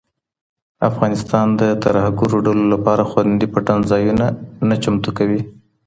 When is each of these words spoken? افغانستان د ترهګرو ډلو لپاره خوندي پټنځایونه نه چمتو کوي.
افغانستان 0.89 1.47
د 1.61 1.63
ترهګرو 1.83 2.37
ډلو 2.47 2.65
لپاره 2.73 3.03
خوندي 3.11 3.47
پټنځایونه 3.53 4.25
نه 4.67 4.75
چمتو 4.83 5.09
کوي. 5.17 5.41